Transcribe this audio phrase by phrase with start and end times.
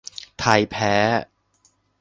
[0.39, 0.95] ไทยแพ้